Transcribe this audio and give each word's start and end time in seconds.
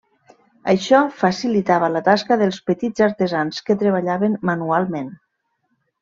Això 0.71 1.01
facilitava 1.17 1.89
la 1.97 2.01
tasca 2.09 2.37
dels 2.43 2.57
petits 2.71 3.05
artesans 3.11 3.59
que 3.67 3.75
treballaven 3.83 4.39
manualment. 4.51 5.13